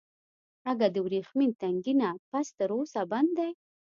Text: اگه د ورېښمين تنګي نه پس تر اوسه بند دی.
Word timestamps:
اگه 0.71 0.87
د 0.91 0.97
ورېښمين 1.05 1.51
تنګي 1.61 1.93
نه 2.01 2.09
پس 2.29 2.47
تر 2.57 2.69
اوسه 2.77 3.01
بند 3.11 3.29
دی. 3.37 3.51